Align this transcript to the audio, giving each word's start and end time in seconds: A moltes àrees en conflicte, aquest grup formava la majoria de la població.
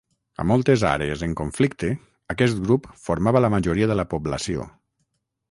A 0.43 0.43
moltes 0.51 0.85
àrees 0.91 1.25
en 1.27 1.35
conflicte, 1.41 1.89
aquest 2.35 2.63
grup 2.65 2.89
formava 3.09 3.45
la 3.47 3.53
majoria 3.57 3.93
de 3.93 4.01
la 4.01 4.09
població. 4.17 4.67